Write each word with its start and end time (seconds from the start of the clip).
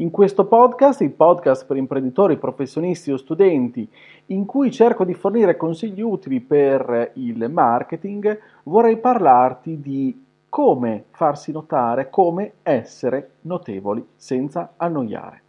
In 0.00 0.12
questo 0.12 0.46
podcast, 0.46 1.00
il 1.00 1.10
podcast 1.10 1.66
per 1.66 1.76
imprenditori, 1.76 2.36
professionisti 2.36 3.10
o 3.10 3.16
studenti, 3.16 3.90
in 4.26 4.46
cui 4.46 4.70
cerco 4.70 5.02
di 5.02 5.12
fornire 5.12 5.56
consigli 5.56 6.00
utili 6.00 6.40
per 6.40 7.10
il 7.14 7.50
marketing, 7.50 8.38
vorrei 8.62 8.96
parlarti 8.98 9.80
di 9.80 10.24
come 10.48 11.06
farsi 11.10 11.50
notare, 11.50 12.10
come 12.10 12.52
essere 12.62 13.38
notevoli 13.40 14.06
senza 14.14 14.74
annoiare. 14.76 15.42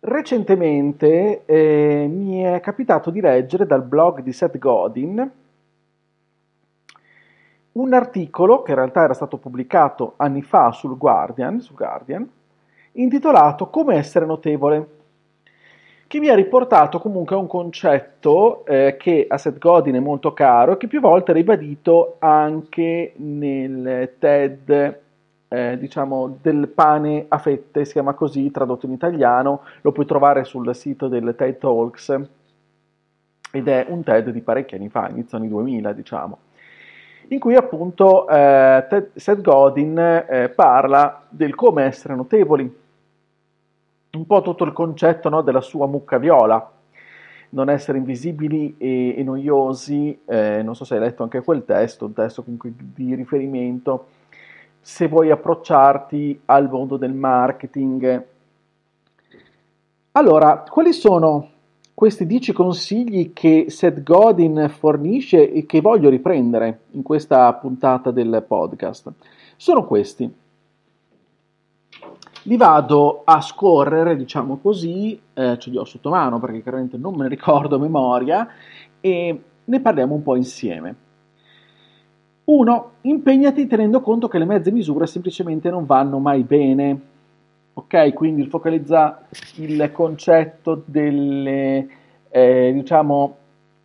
Recentemente 0.00 1.46
eh, 1.46 2.06
mi 2.06 2.40
è 2.42 2.60
capitato 2.60 3.08
di 3.08 3.22
leggere 3.22 3.64
dal 3.64 3.82
blog 3.82 4.20
di 4.20 4.32
Seth 4.34 4.58
Godin 4.58 5.39
un 7.80 7.94
articolo 7.94 8.62
che 8.62 8.72
in 8.72 8.76
realtà 8.76 9.02
era 9.02 9.14
stato 9.14 9.38
pubblicato 9.38 10.14
anni 10.16 10.42
fa 10.42 10.70
sul 10.70 10.96
Guardian, 10.96 11.60
sul 11.60 11.76
Guardian 11.76 12.28
intitolato 12.92 13.68
Come 13.68 13.96
essere 13.96 14.26
notevole, 14.26 14.88
che 16.06 16.18
mi 16.18 16.28
ha 16.28 16.34
riportato 16.34 16.98
comunque 16.98 17.36
a 17.36 17.38
un 17.38 17.46
concetto 17.46 18.64
eh, 18.66 18.96
che 18.98 19.26
a 19.28 19.38
Seth 19.38 19.58
Godin 19.58 19.94
è 19.94 20.00
molto 20.00 20.32
caro 20.32 20.72
e 20.72 20.76
che 20.76 20.88
più 20.88 21.00
volte 21.00 21.30
ha 21.30 21.34
ribadito 21.34 22.16
anche 22.18 23.12
nel 23.16 24.14
TED 24.18 24.98
eh, 25.46 25.78
diciamo 25.78 26.38
del 26.42 26.68
pane 26.68 27.26
a 27.28 27.38
fette, 27.38 27.84
si 27.84 27.92
chiama 27.92 28.14
così, 28.14 28.50
tradotto 28.50 28.86
in 28.86 28.92
italiano, 28.92 29.62
lo 29.82 29.92
puoi 29.92 30.06
trovare 30.06 30.42
sul 30.42 30.74
sito 30.74 31.06
del 31.06 31.34
TED 31.36 31.58
Talks 31.58 32.20
ed 33.52 33.68
è 33.68 33.86
un 33.88 34.02
TED 34.02 34.30
di 34.30 34.40
parecchi 34.40 34.74
anni 34.74 34.88
fa, 34.88 35.08
inizio 35.08 35.38
anni 35.38 35.48
2000 35.48 35.92
diciamo 35.92 36.38
in 37.32 37.38
cui 37.38 37.54
appunto 37.54 38.28
eh, 38.28 39.10
Seth 39.14 39.40
Godin 39.40 39.98
eh, 39.98 40.48
parla 40.48 41.22
del 41.28 41.54
come 41.54 41.84
essere 41.84 42.16
notevoli, 42.16 42.78
un 44.12 44.26
po' 44.26 44.42
tutto 44.42 44.64
il 44.64 44.72
concetto 44.72 45.28
no, 45.28 45.42
della 45.42 45.60
sua 45.60 45.86
mucca 45.86 46.18
viola, 46.18 46.72
non 47.50 47.70
essere 47.70 47.98
invisibili 47.98 48.74
e, 48.78 49.14
e 49.16 49.22
noiosi, 49.22 50.22
eh, 50.24 50.62
non 50.62 50.74
so 50.74 50.84
se 50.84 50.94
hai 50.94 51.00
letto 51.00 51.22
anche 51.22 51.42
quel 51.42 51.64
testo, 51.64 52.06
un 52.06 52.14
testo 52.14 52.42
comunque 52.42 52.72
di 52.76 53.14
riferimento, 53.14 54.06
se 54.80 55.06
vuoi 55.06 55.30
approcciarti 55.30 56.42
al 56.46 56.68
mondo 56.68 56.96
del 56.96 57.12
marketing. 57.12 58.24
Allora, 60.12 60.64
quali 60.68 60.92
sono 60.92 61.49
questi 62.00 62.24
10 62.24 62.54
consigli 62.54 63.34
che 63.34 63.66
Seth 63.68 64.02
Godin 64.02 64.72
fornisce 64.74 65.52
e 65.52 65.66
che 65.66 65.82
voglio 65.82 66.08
riprendere 66.08 66.84
in 66.92 67.02
questa 67.02 67.52
puntata 67.52 68.10
del 68.10 68.42
podcast. 68.48 69.12
Sono 69.54 69.84
questi. 69.84 70.34
Li 72.44 72.56
vado 72.56 73.20
a 73.22 73.42
scorrere, 73.42 74.16
diciamo 74.16 74.56
così, 74.56 75.20
eh, 75.34 75.58
ce 75.58 75.68
li 75.68 75.76
ho 75.76 75.84
sotto 75.84 76.08
mano 76.08 76.40
perché 76.40 76.62
chiaramente 76.62 76.96
non 76.96 77.14
me 77.14 77.24
ne 77.24 77.28
ricordo 77.28 77.76
a 77.76 77.80
memoria 77.80 78.48
e 78.98 79.42
ne 79.62 79.80
parliamo 79.80 80.14
un 80.14 80.22
po' 80.22 80.36
insieme. 80.36 80.94
1. 82.44 82.90
Impegnati 83.02 83.66
tenendo 83.66 84.00
conto 84.00 84.26
che 84.26 84.38
le 84.38 84.46
mezze 84.46 84.72
misure 84.72 85.06
semplicemente 85.06 85.68
non 85.68 85.84
vanno 85.84 86.18
mai 86.18 86.44
bene. 86.44 87.08
Ok, 87.80 88.12
quindi 88.12 88.46
focalizza 88.46 89.22
il 89.56 89.90
concetto 89.90 90.82
delle, 90.84 91.88
eh, 92.28 92.72
diciamo, 92.74 93.36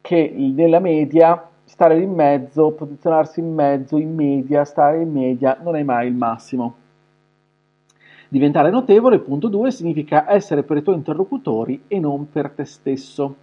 che 0.01 0.33
nella 0.35 0.79
media 0.79 1.50
stare 1.63 2.01
in 2.01 2.11
mezzo, 2.11 2.72
posizionarsi 2.72 3.39
in 3.39 3.53
mezzo, 3.53 3.97
in 3.97 4.13
media, 4.13 4.66
stare 4.66 5.01
in 5.01 5.11
media 5.11 5.57
non 5.63 5.78
è 5.78 5.83
mai 5.83 6.07
il 6.09 6.13
massimo. 6.13 6.75
Diventare 8.28 8.69
notevole, 8.69 9.19
punto 9.19 9.47
2, 9.47 9.72
significa 9.72 10.29
essere 10.29 10.63
per 10.63 10.75
i 10.75 10.83
tuoi 10.83 10.95
interlocutori 10.95 11.83
e 11.88 11.97
non 11.97 12.29
per 12.29 12.50
te 12.50 12.66
stesso. 12.66 13.35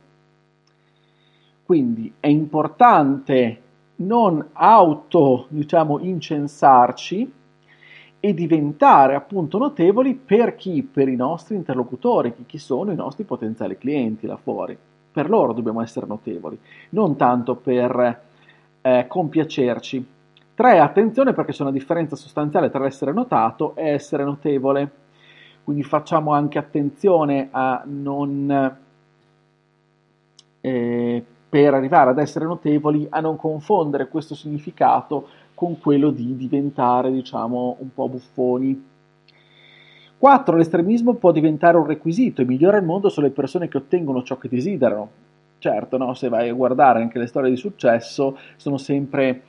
Quindi 1.64 2.12
è 2.20 2.26
importante 2.26 3.60
non 3.96 4.46
auto, 4.52 5.46
diciamo, 5.48 5.98
incensarci, 5.98 7.40
e 8.24 8.34
diventare 8.34 9.16
appunto 9.16 9.58
notevoli 9.58 10.14
per 10.14 10.54
chi? 10.54 10.84
Per 10.84 11.08
i 11.08 11.16
nostri 11.16 11.56
interlocutori, 11.56 12.32
chi 12.46 12.56
sono 12.56 12.92
i 12.92 12.94
nostri 12.94 13.24
potenziali 13.24 13.76
clienti 13.76 14.28
là 14.28 14.36
fuori. 14.36 14.78
Per 15.10 15.28
loro 15.28 15.52
dobbiamo 15.52 15.82
essere 15.82 16.06
notevoli, 16.06 16.56
non 16.90 17.16
tanto 17.16 17.56
per 17.56 18.20
eh, 18.80 19.06
compiacerci. 19.08 20.06
Tre, 20.54 20.78
attenzione 20.78 21.32
perché 21.32 21.50
c'è 21.50 21.62
una 21.62 21.72
differenza 21.72 22.14
sostanziale 22.14 22.70
tra 22.70 22.86
essere 22.86 23.12
notato 23.12 23.74
e 23.74 23.88
essere 23.88 24.22
notevole. 24.22 24.90
Quindi 25.64 25.82
facciamo 25.82 26.32
anche 26.32 26.58
attenzione 26.58 27.48
a 27.50 27.82
non, 27.84 28.76
eh, 30.60 31.24
per 31.48 31.74
arrivare 31.74 32.10
ad 32.10 32.18
essere 32.20 32.44
notevoli, 32.44 33.04
a 33.10 33.18
non 33.18 33.34
confondere 33.34 34.06
questo 34.06 34.36
significato 34.36 35.26
con 35.62 35.78
quello 35.78 36.10
di 36.10 36.34
diventare, 36.34 37.12
diciamo, 37.12 37.76
un 37.78 37.94
po' 37.94 38.08
buffoni. 38.08 38.84
4. 40.18 40.56
L'estremismo 40.56 41.14
può 41.14 41.30
diventare 41.30 41.76
un 41.76 41.86
requisito 41.86 42.42
e 42.42 42.44
migliora 42.44 42.78
il 42.78 42.84
mondo 42.84 43.08
solo 43.08 43.28
le 43.28 43.32
persone 43.32 43.68
che 43.68 43.76
ottengono 43.76 44.24
ciò 44.24 44.38
che 44.38 44.48
desiderano. 44.48 45.08
Certo, 45.58 45.98
no? 45.98 46.14
se 46.14 46.28
vai 46.28 46.48
a 46.48 46.52
guardare 46.52 47.00
anche 47.00 47.20
le 47.20 47.28
storie 47.28 47.50
di 47.50 47.56
successo, 47.56 48.36
sono 48.56 48.76
sempre 48.76 49.42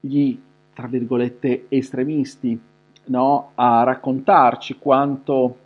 gli, 0.00 0.40
tra 0.72 0.86
virgolette, 0.86 1.66
estremisti 1.68 2.58
no? 3.08 3.50
a 3.56 3.82
raccontarci 3.82 4.78
quanto 4.78 5.56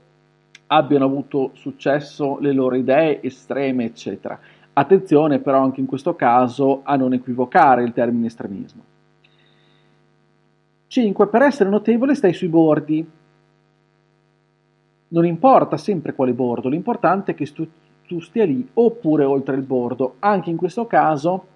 abbiano 0.67 1.05
avuto 1.05 1.50
successo 1.53 2.38
le 2.41 2.50
loro 2.50 2.75
idee 2.75 3.23
estreme, 3.23 3.84
eccetera. 3.84 4.37
Attenzione 4.73 5.38
però 5.38 5.62
anche 5.62 5.78
in 5.78 5.87
questo 5.87 6.17
caso 6.17 6.81
a 6.83 6.97
non 6.97 7.12
equivocare 7.12 7.84
il 7.84 7.93
termine 7.93 8.27
estremismo. 8.27 8.94
5. 10.88 11.26
Per 11.28 11.42
essere 11.42 11.69
notevole 11.69 12.14
stai 12.14 12.32
sui 12.32 12.48
bordi. 12.48 13.08
Non 15.08 15.24
importa 15.24 15.76
sempre 15.76 16.14
quale 16.14 16.32
bordo, 16.32 16.69
l'importante 16.69 17.32
è 17.32 17.34
che 17.34 17.47
tu, 17.52 17.66
tu 18.06 18.20
stia 18.20 18.44
lì 18.44 18.69
oppure 18.74 19.25
oltre 19.25 19.54
il 19.56 19.62
bordo. 19.62 20.16
Anche 20.19 20.50
in 20.50 20.56
questo 20.56 20.86
caso, 20.86 21.46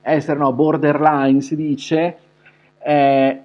essere 0.00 0.38
no, 0.38 0.52
borderline 0.52 1.40
si 1.40 1.56
dice, 1.56 2.16
eh, 2.78 3.40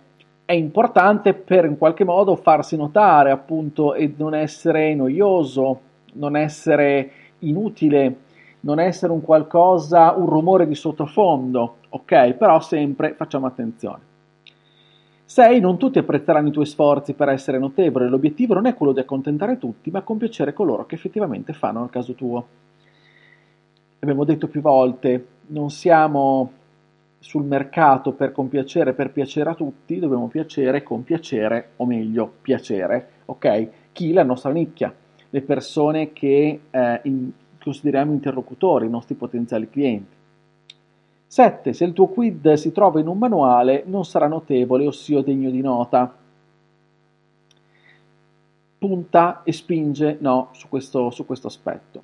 è 0.45 0.53
importante 0.53 1.33
per 1.33 1.65
in 1.65 1.77
qualche 1.77 2.03
modo 2.03 2.35
farsi 2.35 2.77
notare 2.77 3.31
appunto 3.31 3.95
e 3.95 4.13
non 4.15 4.35
essere 4.35 4.93
noioso, 4.93 5.79
non 6.13 6.35
essere 6.35 7.11
inutile, 7.39 8.17
non 8.61 8.79
essere 8.79 9.11
un 9.11 9.21
qualcosa, 9.21 10.13
un 10.13 10.27
rumore 10.27 10.67
di 10.67 10.75
sottofondo, 10.75 11.77
ok? 11.89 12.33
Però 12.33 12.59
sempre 12.59 13.15
facciamo 13.15 13.47
attenzione. 13.47 14.04
6. 15.25 15.59
Non 15.59 15.77
tutti 15.77 15.99
apprezzeranno 15.99 16.49
i 16.49 16.51
tuoi 16.51 16.65
sforzi 16.65 17.13
per 17.13 17.29
essere 17.29 17.57
notevole. 17.57 18.07
L'obiettivo 18.07 18.53
non 18.53 18.67
è 18.67 18.75
quello 18.75 18.93
di 18.93 18.99
accontentare 18.99 19.57
tutti, 19.57 19.91
ma 19.91 20.01
compiacere 20.01 20.53
coloro 20.53 20.85
che 20.85 20.95
effettivamente 20.95 21.53
fanno 21.53 21.81
al 21.81 21.89
caso 21.89 22.13
tuo. 22.13 22.47
Abbiamo 23.99 24.23
detto 24.23 24.47
più 24.47 24.61
volte, 24.61 25.25
non 25.47 25.69
siamo 25.71 26.51
sul 27.19 27.43
mercato 27.43 28.11
per 28.11 28.31
compiacere, 28.31 28.93
per 28.93 29.11
piacere 29.11 29.49
a 29.49 29.55
tutti, 29.55 29.97
dobbiamo 29.97 30.27
piacere 30.27 30.83
con 30.83 31.03
piacere, 31.03 31.69
o 31.77 31.85
meglio, 31.87 32.31
piacere, 32.41 33.09
ok? 33.25 33.69
Chi? 33.91 34.13
La 34.13 34.23
nostra 34.23 34.51
nicchia, 34.51 34.93
le 35.31 35.41
persone 35.41 36.13
che 36.13 36.59
eh, 36.69 36.99
in, 37.03 37.31
consideriamo 37.59 38.13
interlocutori, 38.13 38.85
i 38.85 38.91
nostri 38.91 39.15
potenziali 39.15 39.67
clienti. 39.67 40.14
7. 41.35 41.73
Se 41.73 41.83
il 41.83 41.91
tuo 41.91 42.07
quid 42.07 42.53
si 42.53 42.71
trova 42.71 43.01
in 43.01 43.07
un 43.07 43.17
manuale, 43.17 43.83
non 43.87 44.05
sarà 44.05 44.25
notevole, 44.25 44.87
ossia 44.87 45.21
degno 45.21 45.49
di 45.49 45.59
nota. 45.59 46.15
Punta 48.77 49.43
e 49.43 49.51
spinge 49.51 50.15
no, 50.21 50.47
su 50.53 50.69
questo, 50.69 51.09
su 51.09 51.25
questo 51.25 51.47
aspetto. 51.47 52.01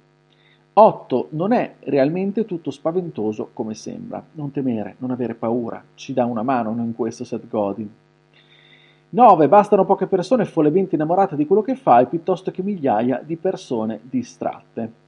8. 0.73 1.27
Non 1.29 1.53
è 1.53 1.75
realmente 1.79 2.43
tutto 2.43 2.71
spaventoso 2.71 3.51
come 3.53 3.73
sembra. 3.73 4.21
Non 4.33 4.51
temere, 4.51 4.95
non 4.97 5.11
avere 5.11 5.33
paura. 5.33 5.81
Ci 5.93 6.11
dà 6.11 6.25
una 6.25 6.43
mano 6.43 6.71
in 6.71 6.93
questo 6.93 7.23
Seth 7.23 7.47
Godin. 7.47 7.89
9. 9.11 9.47
Bastano 9.47 9.85
poche 9.85 10.07
persone 10.07 10.43
follemente 10.43 10.95
innamorate 10.95 11.37
di 11.37 11.47
quello 11.47 11.61
che 11.61 11.75
fai 11.75 12.05
piuttosto 12.07 12.51
che 12.51 12.63
migliaia 12.63 13.21
di 13.25 13.37
persone 13.37 14.01
distratte. 14.03 15.00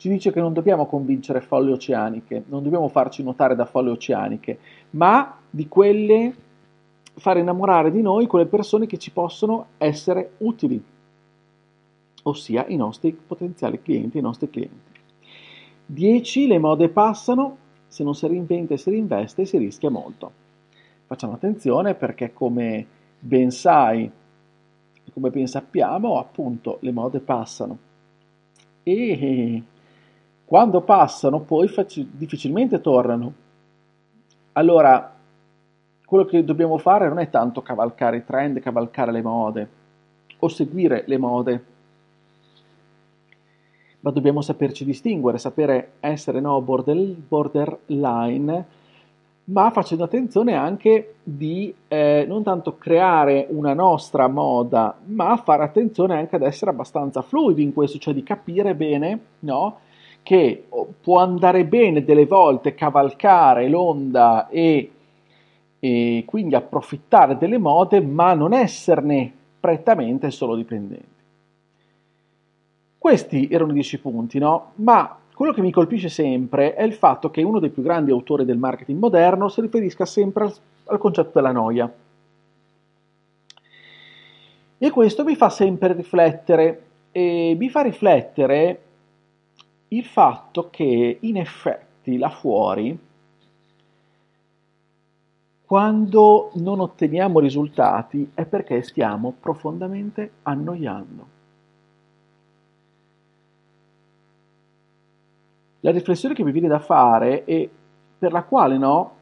Ci 0.00 0.08
dice 0.08 0.32
che 0.32 0.40
non 0.40 0.54
dobbiamo 0.54 0.86
convincere 0.86 1.42
folle 1.42 1.72
oceaniche, 1.72 2.44
non 2.46 2.62
dobbiamo 2.62 2.88
farci 2.88 3.22
notare 3.22 3.54
da 3.54 3.66
folle 3.66 3.90
oceaniche, 3.90 4.58
ma 4.92 5.36
di 5.50 5.68
quelle 5.68 6.34
fare 7.16 7.40
innamorare 7.40 7.90
di 7.90 8.00
noi 8.00 8.26
quelle 8.26 8.46
persone 8.46 8.86
che 8.86 8.96
ci 8.96 9.10
possono 9.10 9.66
essere 9.76 10.36
utili, 10.38 10.82
ossia 12.22 12.64
i 12.68 12.76
nostri 12.76 13.12
potenziali 13.12 13.82
clienti, 13.82 14.16
i 14.16 14.22
nostri 14.22 14.48
clienti. 14.48 14.98
10. 15.84 16.46
Le 16.46 16.58
mode 16.58 16.88
passano, 16.88 17.56
se 17.86 18.02
non 18.02 18.14
si 18.14 18.26
reinventa 18.26 18.72
e 18.72 18.78
si 18.78 18.88
reinveste 18.88 19.44
si 19.44 19.58
rischia 19.58 19.90
molto. 19.90 20.32
Facciamo 21.04 21.34
attenzione 21.34 21.94
perché 21.94 22.32
come 22.32 22.86
ben 23.18 23.50
sai, 23.50 24.10
come 25.12 25.28
ben 25.28 25.46
sappiamo, 25.46 26.18
appunto 26.18 26.78
le 26.80 26.90
mode 26.90 27.20
passano 27.20 27.88
e 28.82 29.62
quando 30.50 30.80
passano 30.80 31.38
poi 31.38 31.68
fac- 31.68 32.04
difficilmente 32.10 32.80
tornano. 32.80 33.32
Allora, 34.54 35.14
quello 36.04 36.24
che 36.24 36.42
dobbiamo 36.42 36.76
fare 36.76 37.06
non 37.06 37.20
è 37.20 37.30
tanto 37.30 37.62
cavalcare 37.62 38.16
i 38.16 38.24
trend, 38.24 38.58
cavalcare 38.58 39.12
le 39.12 39.22
mode 39.22 39.68
o 40.40 40.48
seguire 40.48 41.04
le 41.06 41.18
mode, 41.18 41.64
ma 44.00 44.10
dobbiamo 44.10 44.40
saperci 44.40 44.84
distinguere, 44.84 45.38
sapere 45.38 45.92
essere 46.00 46.40
no 46.40 46.60
border, 46.60 46.96
borderline, 46.96 48.66
ma 49.44 49.70
facendo 49.70 50.02
attenzione 50.02 50.54
anche 50.54 51.14
di 51.22 51.72
eh, 51.86 52.24
non 52.26 52.42
tanto 52.42 52.76
creare 52.76 53.46
una 53.50 53.72
nostra 53.72 54.26
moda, 54.26 54.98
ma 55.04 55.36
fare 55.36 55.62
attenzione 55.62 56.16
anche 56.16 56.34
ad 56.34 56.42
essere 56.42 56.72
abbastanza 56.72 57.22
fluidi 57.22 57.62
in 57.62 57.72
questo, 57.72 57.98
cioè 57.98 58.12
di 58.12 58.24
capire 58.24 58.74
bene 58.74 59.20
no, 59.40 59.78
che 60.22 60.66
può 61.00 61.18
andare 61.18 61.64
bene 61.64 62.04
delle 62.04 62.26
volte 62.26 62.74
cavalcare 62.74 63.68
l'onda 63.68 64.48
e 64.48 64.90
e 65.82 66.24
quindi 66.26 66.54
approfittare 66.54 67.38
delle 67.38 67.58
mode 67.58 68.00
ma 68.02 68.34
non 68.34 68.52
esserne 68.52 69.32
prettamente 69.58 70.30
solo 70.30 70.54
dipendenti. 70.54 71.18
Questi 72.98 73.48
erano 73.50 73.70
i 73.70 73.74
dieci 73.74 73.98
punti, 73.98 74.38
no? 74.38 74.72
Ma 74.76 75.18
quello 75.34 75.54
che 75.54 75.62
mi 75.62 75.70
colpisce 75.70 76.10
sempre 76.10 76.74
è 76.74 76.82
il 76.82 76.92
fatto 76.92 77.30
che 77.30 77.42
uno 77.42 77.58
dei 77.58 77.70
più 77.70 77.82
grandi 77.82 78.10
autori 78.10 78.44
del 78.44 78.58
marketing 78.58 78.98
moderno 78.98 79.48
si 79.48 79.62
riferisca 79.62 80.04
sempre 80.04 80.44
al, 80.44 80.54
al 80.84 80.98
concetto 80.98 81.30
della 81.32 81.52
noia. 81.52 81.90
E 84.82 84.90
questo 84.90 85.24
mi 85.24 85.34
fa 85.34 85.48
sempre 85.48 85.94
riflettere, 85.94 86.82
e 87.10 87.56
mi 87.58 87.70
fa 87.70 87.80
riflettere 87.80 88.80
il 89.92 90.04
fatto 90.04 90.68
che 90.70 91.18
in 91.20 91.36
effetti 91.36 92.16
là 92.16 92.30
fuori 92.30 92.98
quando 95.64 96.50
non 96.54 96.80
otteniamo 96.80 97.38
risultati 97.38 98.28
è 98.34 98.44
perché 98.44 98.82
stiamo 98.82 99.32
profondamente 99.38 100.32
annoiando. 100.42 101.26
La 105.80 105.92
riflessione 105.92 106.34
che 106.34 106.42
mi 106.42 106.50
viene 106.50 106.66
da 106.66 106.80
fare 106.80 107.44
e 107.44 107.70
per 108.18 108.32
la 108.32 108.42
quale 108.42 108.76
no, 108.78 109.14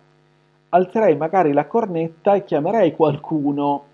alzerei 0.70 1.16
magari 1.16 1.52
la 1.52 1.66
cornetta 1.66 2.34
e 2.34 2.44
chiamerei 2.44 2.96
qualcuno 2.96 3.84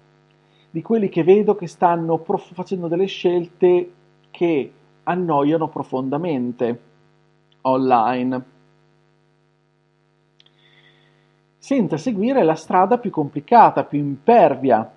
di 0.71 0.81
quelli 0.81 1.09
che 1.09 1.25
vedo 1.25 1.57
che 1.57 1.67
stanno 1.67 2.19
prof- 2.19 2.55
facendo 2.55 2.87
delle 2.87 3.07
scelte 3.07 3.93
che 4.31 4.73
annoiano 5.05 5.69
profondamente 5.69 6.81
online 7.63 8.53
senza 11.65 11.97
seguire 11.97 12.43
la 12.43 12.57
strada 12.57 12.99
più 12.99 13.11
complicata, 13.11 13.85
più 13.85 13.99
impervia, 13.99 14.93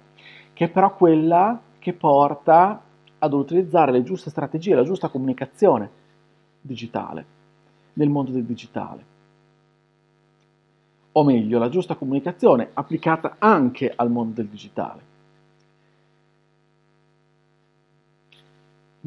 che 0.52 0.66
è 0.66 0.70
però 0.70 0.94
quella 0.96 1.62
che 1.80 1.94
porta 1.94 2.82
ad 3.20 3.34
utilizzare 3.34 3.94
le 3.94 4.04
giuste 4.04 4.30
strategie, 4.30 4.76
la 4.76 4.84
giusta 4.84 5.08
comunicazione 5.08 5.90
digitale, 6.60 7.26
nel 7.94 8.10
mondo 8.10 8.32
del 8.32 8.44
digitale. 8.44 9.06
O 11.14 11.24
meglio, 11.24 11.58
la 11.58 11.70
giusta 11.70 11.96
comunicazione 11.96 12.70
applicata 12.74 13.38
anche 13.40 13.94
al 13.96 14.12
mondo 14.12 14.34
del 14.34 14.48
digitale. 14.48 15.07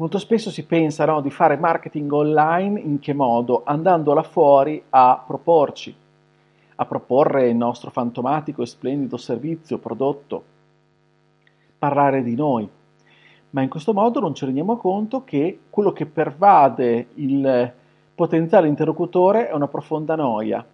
Molto 0.01 0.17
spesso 0.17 0.49
si 0.49 0.65
pensa 0.65 1.05
no, 1.05 1.21
di 1.21 1.29
fare 1.29 1.57
marketing 1.57 2.11
online 2.11 2.79
in 2.79 2.97
che 2.97 3.13
modo? 3.13 3.61
Andando 3.63 4.15
là 4.15 4.23
fuori 4.23 4.83
a 4.89 5.23
proporci 5.23 5.95
a 6.73 6.85
proporre 6.85 7.47
il 7.47 7.55
nostro 7.55 7.91
fantomatico 7.91 8.63
e 8.63 8.65
splendido 8.65 9.15
servizio, 9.17 9.77
prodotto, 9.77 10.43
parlare 11.77 12.23
di 12.23 12.33
noi. 12.33 12.67
Ma 13.51 13.61
in 13.61 13.69
questo 13.69 13.93
modo 13.93 14.19
non 14.19 14.33
ci 14.33 14.45
rendiamo 14.45 14.75
conto 14.77 15.23
che 15.23 15.59
quello 15.69 15.93
che 15.93 16.07
pervade 16.07 17.09
il 17.13 17.71
potenziale 18.15 18.67
interlocutore 18.67 19.49
è 19.49 19.53
una 19.53 19.67
profonda 19.67 20.15
noia, 20.15 20.65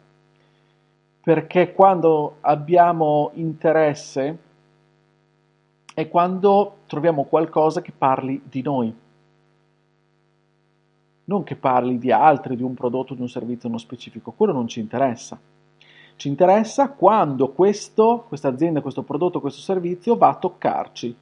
perché 1.22 1.74
quando 1.74 2.38
abbiamo 2.40 3.32
interesse 3.34 4.38
è 5.94 6.08
quando 6.08 6.76
troviamo 6.86 7.26
qualcosa 7.26 7.82
che 7.82 7.92
parli 7.92 8.42
di 8.46 8.62
noi, 8.62 8.96
non 11.28 11.44
che 11.44 11.56
parli 11.56 11.98
di 11.98 12.12
altri, 12.12 12.56
di 12.56 12.64
un 12.64 12.74
prodotto, 12.74 13.14
di 13.14 13.22
un 13.22 13.30
servizio 13.30 13.68
nello 13.68 13.82
specifico, 13.82 14.32
quello 14.32 14.54
non 14.54 14.68
ci 14.68 14.80
interessa. 14.80 15.38
Ci 16.16 16.28
interessa 16.30 16.90
quando 16.90 17.52
questo, 17.52 18.26
questa 18.28 18.48
azienda, 18.48 18.82
questo 18.82 19.04
prodotto, 19.04 19.42
questo 19.42 19.62
servizio 19.62 20.16
va 20.16 20.30
a 20.30 20.36
toccarci. 20.36 21.16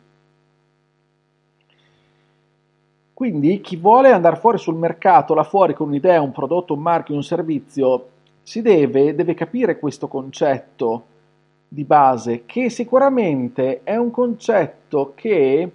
Quindi 3.14 3.62
chi 3.62 3.78
vuole 3.78 4.12
andare 4.12 4.36
fuori 4.36 4.58
sul 4.58 4.76
mercato, 4.76 5.34
là 5.34 5.44
fuori 5.44 5.74
con 5.74 5.88
un'idea, 5.88 6.22
un 6.22 6.32
prodotto, 6.32 6.74
un 6.74 6.82
marchio, 6.82 7.16
un 7.16 7.24
servizio, 7.24 8.10
si 8.44 8.62
deve, 8.62 9.16
deve 9.16 9.34
capire 9.34 9.80
questo 9.80 10.08
concetto 10.08 11.06
di 11.68 11.84
base, 11.84 12.46
che 12.46 12.70
sicuramente 12.70 13.82
è 13.84 13.96
un 13.96 14.12
concetto 14.12 15.14
che 15.16 15.72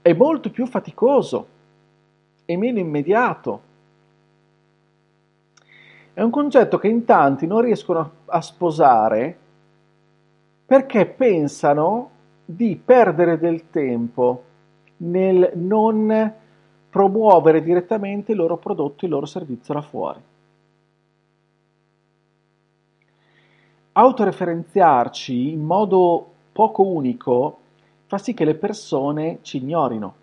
è 0.00 0.12
molto 0.14 0.50
più 0.50 0.66
faticoso 0.66 1.49
e 2.50 2.56
meno 2.56 2.80
immediato 2.80 3.68
è 6.12 6.20
un 6.20 6.30
concetto 6.30 6.78
che 6.78 6.88
in 6.88 7.04
tanti 7.04 7.46
non 7.46 7.60
riescono 7.60 8.10
a 8.24 8.40
sposare 8.40 9.38
perché 10.66 11.06
pensano 11.06 12.10
di 12.44 12.74
perdere 12.74 13.38
del 13.38 13.70
tempo 13.70 14.42
nel 14.98 15.52
non 15.54 16.34
promuovere 16.90 17.62
direttamente 17.62 18.32
il 18.32 18.38
loro 18.38 18.56
prodotto, 18.56 19.04
il 19.04 19.12
loro 19.12 19.26
servizio 19.26 19.72
là 19.72 19.82
fuori. 19.82 20.20
Autoreferenziarci 23.92 25.52
in 25.52 25.64
modo 25.64 26.32
poco 26.50 26.82
unico 26.82 27.58
fa 28.06 28.18
sì 28.18 28.34
che 28.34 28.44
le 28.44 28.56
persone 28.56 29.38
ci 29.42 29.58
ignorino. 29.58 30.14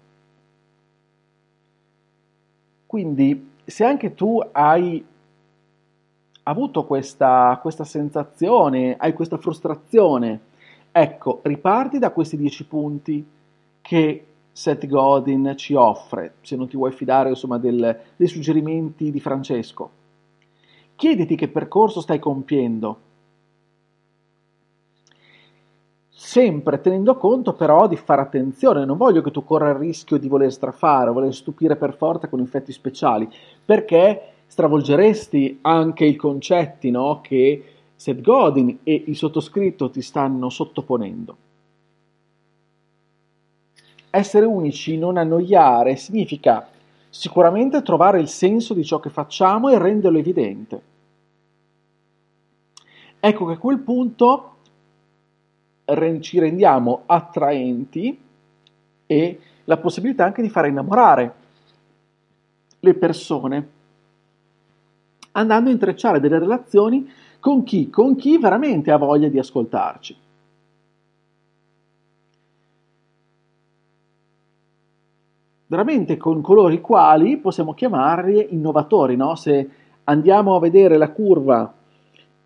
Quindi 2.87 3.51
se 3.65 3.83
anche 3.83 4.13
tu 4.13 4.41
hai 4.51 5.05
avuto 6.43 6.85
questa, 6.85 7.59
questa 7.61 7.83
sensazione, 7.83 8.95
hai 8.97 9.13
questa 9.13 9.37
frustrazione, 9.37 10.39
ecco, 10.91 11.41
riparti 11.43 11.99
da 11.99 12.11
questi 12.11 12.37
dieci 12.37 12.65
punti 12.65 13.25
che 13.81 14.25
Seth 14.51 14.87
Godin 14.87 15.53
ci 15.57 15.75
offre, 15.75 16.35
se 16.41 16.55
non 16.55 16.67
ti 16.67 16.77
vuoi 16.77 16.91
fidare 16.91 17.29
insomma 17.29 17.57
del, 17.57 17.99
dei 18.15 18.27
suggerimenti 18.27 19.11
di 19.11 19.19
Francesco. 19.19 19.91
Chiediti 20.95 21.35
che 21.35 21.49
percorso 21.49 22.01
stai 22.01 22.17
compiendo, 22.17 22.97
sempre 26.27 26.81
tenendo 26.81 27.15
conto 27.15 27.53
però 27.53 27.87
di 27.87 27.95
fare 27.95 28.21
attenzione, 28.21 28.83
non 28.83 28.97
voglio 28.97 29.21
che 29.21 29.31
tu 29.31 29.45
corra 29.45 29.69
il 29.69 29.75
rischio 29.75 30.17
di 30.17 30.27
voler 30.27 30.51
strafare, 30.51 31.11
voler 31.11 31.33
stupire 31.33 31.77
per 31.77 31.95
forza 31.95 32.27
con 32.27 32.41
effetti 32.41 32.73
speciali, 32.73 33.29
perché 33.63 34.33
stravolgeresti 34.47 35.59
anche 35.61 36.03
i 36.03 36.17
concetti 36.17 36.91
no, 36.91 37.21
che 37.21 37.63
Seth 37.95 38.21
Godin 38.21 38.79
e 38.83 39.03
il 39.07 39.15
sottoscritto 39.15 39.89
ti 39.89 40.01
stanno 40.01 40.49
sottoponendo. 40.49 41.37
Essere 44.09 44.45
unici, 44.45 44.97
non 44.97 45.17
annoiare, 45.17 45.95
significa 45.95 46.67
Sicuramente 47.09 47.81
trovare 47.81 48.19
il 48.19 48.27
senso 48.27 48.73
di 48.73 48.83
ciò 48.83 48.99
che 48.99 49.09
facciamo 49.09 49.69
e 49.69 49.79
renderlo 49.79 50.19
evidente. 50.19 50.81
Ecco 53.19 53.45
che 53.45 53.53
a 53.53 53.57
quel 53.57 53.79
punto 53.79 54.56
ci 56.21 56.39
rendiamo 56.39 57.03
attraenti 57.05 58.19
e 59.05 59.39
la 59.63 59.77
possibilità 59.77 60.25
anche 60.25 60.41
di 60.41 60.49
fare 60.49 60.67
innamorare 60.67 61.33
le 62.79 62.93
persone 62.93 63.69
andando 65.31 65.69
a 65.69 65.73
intrecciare 65.73 66.19
delle 66.19 66.39
relazioni 66.39 67.09
con 67.39 67.63
chi? 67.63 67.89
Con 67.89 68.15
chi 68.15 68.37
veramente 68.37 68.91
ha 68.91 68.97
voglia 68.97 69.29
di 69.29 69.39
ascoltarci. 69.39 70.17
Veramente 75.67 76.17
con 76.17 76.41
coloro 76.41 76.73
i 76.73 76.81
quali 76.81 77.37
possiamo 77.37 77.73
chiamarli 77.73 78.47
innovatori, 78.53 79.15
no? 79.15 79.35
Se 79.35 79.69
andiamo 80.05 80.55
a 80.55 80.59
vedere 80.59 80.97
la 80.97 81.11
curva 81.11 81.76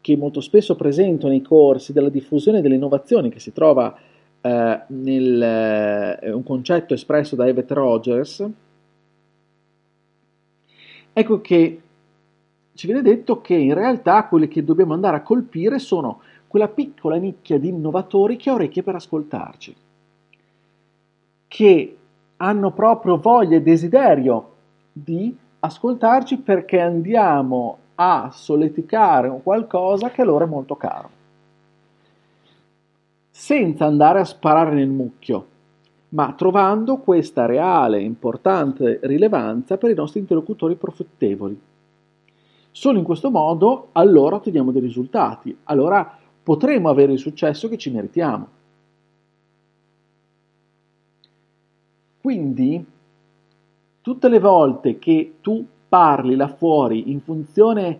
che 0.01 0.17
molto 0.17 0.41
spesso 0.41 0.75
presento 0.75 1.27
nei 1.27 1.41
corsi 1.41 1.93
della 1.93 2.09
diffusione 2.09 2.61
delle 2.61 2.75
innovazioni 2.75 3.29
che 3.29 3.39
si 3.39 3.53
trova 3.53 3.95
eh, 4.41 4.81
nel 4.87 5.41
eh, 5.41 6.31
un 6.31 6.43
concetto 6.43 6.93
espresso 6.93 7.35
da 7.35 7.47
Everett 7.47 7.71
Rogers, 7.71 8.49
ecco 11.13 11.41
che 11.41 11.81
ci 12.73 12.87
viene 12.87 13.03
detto 13.03 13.41
che 13.41 13.53
in 13.53 13.73
realtà 13.73 14.25
quelli 14.25 14.47
che 14.47 14.63
dobbiamo 14.63 14.93
andare 14.93 15.17
a 15.17 15.21
colpire 15.21 15.77
sono 15.77 16.21
quella 16.47 16.67
piccola 16.67 17.17
nicchia 17.17 17.59
di 17.59 17.69
innovatori 17.69 18.37
che 18.37 18.49
ha 18.49 18.53
orecchie 18.53 18.83
per 18.83 18.95
ascoltarci, 18.95 19.75
che 21.47 21.97
hanno 22.37 22.71
proprio 22.71 23.17
voglia 23.17 23.57
e 23.57 23.61
desiderio 23.61 24.49
di 24.91 25.37
ascoltarci 25.59 26.37
perché 26.39 26.79
andiamo 26.79 27.77
a 28.03 28.31
solleticare 28.31 29.39
qualcosa 29.43 30.09
che 30.09 30.23
loro 30.23 30.45
è 30.45 30.47
molto 30.47 30.75
caro, 30.75 31.09
senza 33.29 33.85
andare 33.85 34.19
a 34.19 34.25
sparare 34.25 34.73
nel 34.73 34.89
mucchio, 34.89 35.45
ma 36.09 36.33
trovando 36.33 36.97
questa 36.97 37.45
reale, 37.45 38.01
importante 38.01 38.99
rilevanza 39.03 39.77
per 39.77 39.91
i 39.91 39.95
nostri 39.95 40.19
interlocutori 40.19 40.75
profittevoli. 40.75 41.61
Solo 42.71 42.97
in 42.97 43.03
questo 43.03 43.29
modo 43.29 43.89
allora 43.91 44.37
otteniamo 44.37 44.71
dei 44.71 44.81
risultati, 44.81 45.55
allora 45.65 46.17
potremo 46.41 46.89
avere 46.89 47.11
il 47.11 47.19
successo 47.19 47.69
che 47.69 47.77
ci 47.77 47.91
meritiamo. 47.91 48.47
Quindi, 52.19 52.83
tutte 54.01 54.27
le 54.27 54.39
volte 54.39 54.97
che 54.97 55.35
tu 55.41 55.65
parli 55.91 56.37
là 56.37 56.47
fuori 56.47 57.11
in 57.11 57.19
funzione 57.19 57.99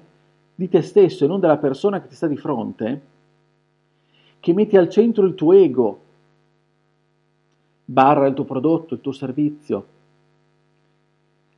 di 0.56 0.70
te 0.70 0.82
stesso 0.82 1.26
e 1.26 1.28
non 1.28 1.42
della 1.42 1.58
persona 1.58 2.00
che 2.00 2.08
ti 2.08 2.16
sta 2.16 2.26
di 2.26 2.38
fronte, 2.38 3.02
che 4.40 4.54
metti 4.54 4.78
al 4.78 4.88
centro 4.88 5.26
il 5.26 5.36
tuo 5.36 5.52
ego, 5.52 6.00
barra 7.84 8.28
il 8.28 8.34
tuo 8.34 8.46
prodotto, 8.46 8.94
il 8.94 9.02
tuo 9.02 9.12
servizio, 9.12 9.86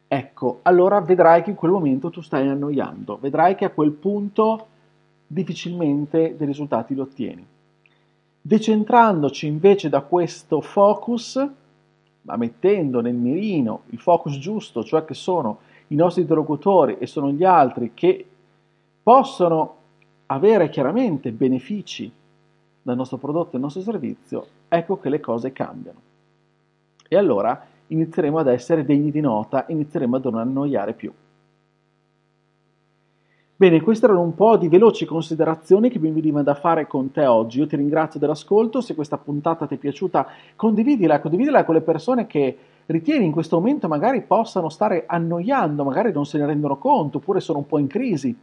ecco, 0.07 0.61
allora 0.63 1.01
vedrai 1.01 1.43
che 1.43 1.51
in 1.51 1.55
quel 1.55 1.69
momento 1.69 2.09
tu 2.09 2.21
stai 2.21 2.47
annoiando, 2.47 3.19
vedrai 3.21 3.53
che 3.53 3.65
a 3.65 3.69
quel 3.69 3.91
punto 3.91 4.67
difficilmente 5.27 6.35
dei 6.35 6.47
risultati 6.47 6.95
li 6.95 6.99
ottieni. 6.99 7.45
Decentrandoci 8.41 9.45
invece 9.45 9.87
da 9.87 10.01
questo 10.01 10.61
focus, 10.61 11.47
ma 12.21 12.35
mettendo 12.37 13.01
nel 13.01 13.13
mirino 13.13 13.83
il 13.91 13.99
focus 13.99 14.39
giusto, 14.39 14.83
cioè 14.83 15.05
che 15.05 15.13
sono 15.13 15.59
i 15.93 15.95
nostri 15.95 16.23
interlocutori 16.23 16.97
e 16.97 17.05
sono 17.05 17.31
gli 17.31 17.43
altri 17.43 17.91
che 17.93 18.25
possono 19.01 19.75
avere 20.25 20.69
chiaramente 20.69 21.31
benefici 21.31 22.11
dal 22.81 22.95
nostro 22.95 23.17
prodotto 23.17 23.49
e 23.49 23.51
dal 23.51 23.61
nostro 23.61 23.81
servizio, 23.81 24.45
ecco 24.67 24.99
che 24.99 25.09
le 25.09 25.19
cose 25.19 25.53
cambiano. 25.53 25.99
E 27.07 27.15
allora 27.15 27.65
inizieremo 27.87 28.39
ad 28.39 28.47
essere 28.47 28.83
degni 28.83 29.11
di 29.11 29.21
nota, 29.21 29.65
inizieremo 29.67 30.15
a 30.15 30.21
non 30.23 30.35
annoiare 30.39 30.93
più. 30.93 31.13
Bene, 33.55 33.81
queste 33.81 34.05
erano 34.05 34.21
un 34.21 34.33
po' 34.33 34.57
di 34.57 34.67
veloci 34.67 35.05
considerazioni 35.05 35.89
che 35.89 35.99
mi 35.99 36.11
veniva 36.11 36.41
da 36.41 36.55
fare 36.55 36.87
con 36.87 37.11
te 37.11 37.25
oggi. 37.27 37.59
Io 37.59 37.67
ti 37.67 37.75
ringrazio 37.75 38.19
dell'ascolto, 38.19 38.81
se 38.81 38.95
questa 38.95 39.17
puntata 39.17 39.67
ti 39.67 39.75
è 39.75 39.77
piaciuta 39.77 40.27
condividila, 40.55 41.19
condividila 41.19 41.63
con 41.63 41.75
le 41.75 41.81
persone 41.81 42.25
che 42.25 42.57
ritieni 42.87 43.25
in 43.25 43.31
questo 43.31 43.57
momento 43.57 43.87
magari 43.87 44.21
possano 44.21 44.69
stare 44.69 45.05
annoiando, 45.07 45.83
magari 45.83 46.11
non 46.11 46.25
se 46.25 46.37
ne 46.37 46.45
rendono 46.45 46.77
conto, 46.77 47.17
oppure 47.17 47.39
sono 47.39 47.59
un 47.59 47.67
po' 47.67 47.79
in 47.79 47.87
crisi 47.87 48.35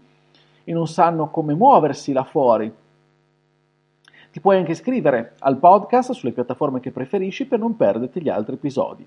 e 0.64 0.73
non 0.73 0.87
sanno 0.87 1.28
come 1.30 1.54
muoversi 1.54 2.12
là 2.12 2.25
fuori. 2.25 2.73
Ti 4.32 4.40
puoi 4.40 4.59
anche 4.59 4.73
iscrivere 4.73 5.35
al 5.40 5.56
podcast 5.56 6.12
sulle 6.12 6.32
piattaforme 6.32 6.78
che 6.78 6.92
preferisci 6.92 7.47
per 7.47 7.59
non 7.59 7.76
perderti 7.76 8.23
gli 8.23 8.28
altri 8.28 8.54
episodi. 8.54 9.04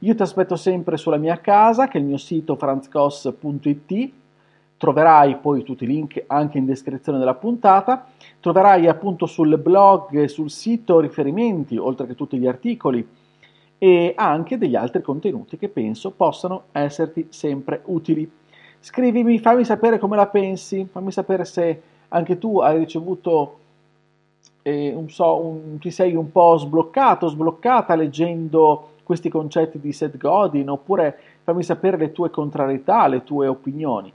Io 0.00 0.14
ti 0.14 0.22
aspetto 0.22 0.56
sempre 0.56 0.96
sulla 0.96 1.16
mia 1.16 1.40
casa, 1.40 1.86
che 1.86 1.98
è 1.98 2.00
il 2.00 2.06
mio 2.06 2.16
sito 2.16 2.56
franzcos.it. 2.56 4.10
Troverai 4.76 5.36
poi 5.36 5.62
tutti 5.62 5.84
i 5.84 5.86
link 5.86 6.24
anche 6.26 6.58
in 6.58 6.66
descrizione 6.66 7.18
della 7.18 7.34
puntata. 7.34 8.06
Troverai 8.40 8.88
appunto 8.88 9.26
sul 9.26 9.56
blog 9.56 10.24
sul 10.24 10.50
sito 10.50 10.98
riferimenti, 10.98 11.76
oltre 11.76 12.06
che 12.06 12.16
tutti 12.16 12.36
gli 12.36 12.46
articoli 12.46 13.06
e 13.78 14.14
anche 14.16 14.56
degli 14.58 14.74
altri 14.74 15.02
contenuti 15.02 15.56
che 15.56 15.68
penso 15.68 16.10
possano 16.10 16.64
esserti 16.72 17.26
sempre 17.30 17.82
utili. 17.86 18.30
Scrivimi, 18.80 19.38
fammi 19.38 19.64
sapere 19.64 19.98
come 19.98 20.16
la 20.16 20.26
pensi, 20.26 20.86
fammi 20.90 21.10
sapere 21.10 21.44
se 21.44 21.82
anche 22.08 22.38
tu 22.38 22.60
hai 22.60 22.78
ricevuto, 22.78 23.58
eh, 24.62 24.92
un 24.94 25.08
so, 25.10 25.36
un, 25.38 25.78
ti 25.78 25.90
sei 25.90 26.14
un 26.14 26.30
po' 26.30 26.56
sbloccato, 26.56 27.28
sbloccata 27.28 27.94
leggendo 27.94 28.90
questi 29.02 29.28
concetti 29.28 29.78
di 29.78 29.92
Seth 29.92 30.16
Godin, 30.16 30.70
oppure 30.70 31.18
fammi 31.42 31.62
sapere 31.62 31.96
le 31.96 32.12
tue 32.12 32.30
contrarietà, 32.30 33.06
le 33.06 33.24
tue 33.24 33.46
opinioni. 33.46 34.12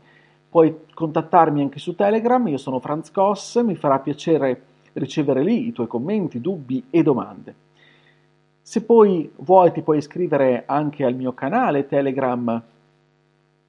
Puoi 0.50 0.76
contattarmi 0.94 1.62
anche 1.62 1.80
su 1.80 1.96
Telegram, 1.96 2.46
io 2.48 2.58
sono 2.58 2.80
Franz 2.80 3.12
Koss, 3.12 3.62
mi 3.62 3.76
farà 3.76 4.00
piacere 4.00 4.64
ricevere 4.94 5.44
lì 5.44 5.68
i 5.68 5.72
tuoi 5.72 5.88
commenti, 5.88 6.42
dubbi 6.42 6.86
e 6.90 7.04
domande. 7.04 7.56
Se 8.72 8.82
poi 8.82 9.30
vuoi 9.40 9.74
ti 9.74 9.82
puoi 9.82 9.98
iscrivere 9.98 10.64
anche 10.66 11.04
al 11.04 11.14
mio 11.14 11.34
canale 11.34 11.88
Telegram 11.88 12.64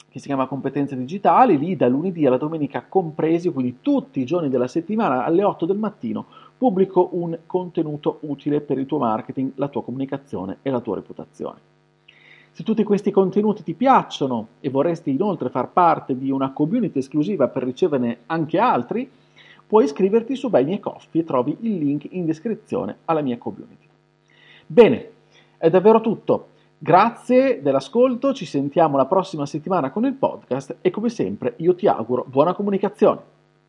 che 0.08 0.18
si 0.20 0.26
chiama 0.26 0.46
Competenze 0.46 0.96
Digitali, 0.96 1.58
lì 1.58 1.74
da 1.74 1.88
lunedì 1.88 2.24
alla 2.24 2.36
domenica 2.36 2.84
compresi, 2.88 3.50
quindi 3.50 3.78
tutti 3.80 4.20
i 4.20 4.24
giorni 4.24 4.48
della 4.48 4.68
settimana 4.68 5.24
alle 5.24 5.42
8 5.42 5.66
del 5.66 5.76
mattino 5.76 6.26
pubblico 6.56 7.08
un 7.14 7.36
contenuto 7.46 8.18
utile 8.20 8.60
per 8.60 8.78
il 8.78 8.86
tuo 8.86 8.98
marketing, 8.98 9.54
la 9.56 9.66
tua 9.66 9.82
comunicazione 9.82 10.58
e 10.62 10.70
la 10.70 10.78
tua 10.78 10.94
reputazione. 10.94 11.58
Se 12.52 12.62
tutti 12.62 12.84
questi 12.84 13.10
contenuti 13.10 13.64
ti 13.64 13.74
piacciono 13.74 14.46
e 14.60 14.70
vorresti 14.70 15.10
inoltre 15.10 15.50
far 15.50 15.72
parte 15.72 16.16
di 16.16 16.30
una 16.30 16.52
community 16.52 17.00
esclusiva 17.00 17.48
per 17.48 17.64
riceverne 17.64 18.18
anche 18.26 18.56
altri, 18.60 19.10
puoi 19.66 19.82
iscriverti 19.82 20.36
su 20.36 20.48
Buy 20.48 20.62
Me 20.62 20.78
Coffee 20.78 21.22
e 21.22 21.24
trovi 21.24 21.56
il 21.62 21.78
link 21.78 22.06
in 22.10 22.24
descrizione 22.24 22.98
alla 23.06 23.20
mia 23.20 23.36
community. 23.36 23.90
Bene, 24.72 25.10
è 25.58 25.68
davvero 25.68 26.00
tutto. 26.00 26.46
Grazie 26.78 27.60
dell'ascolto, 27.60 28.32
ci 28.32 28.46
sentiamo 28.46 28.96
la 28.96 29.04
prossima 29.04 29.44
settimana 29.44 29.90
con 29.90 30.06
il 30.06 30.14
podcast 30.14 30.78
e 30.80 30.88
come 30.88 31.10
sempre 31.10 31.56
io 31.58 31.74
ti 31.74 31.86
auguro 31.86 32.24
buona 32.26 32.54
comunicazione. 32.54 33.20